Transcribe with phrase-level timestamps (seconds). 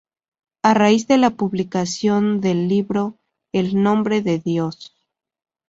[0.63, 3.19] A raíz de la publicación del libro
[3.53, 4.95] "El nombre de Dios.